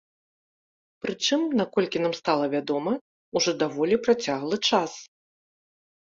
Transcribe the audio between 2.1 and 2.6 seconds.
стала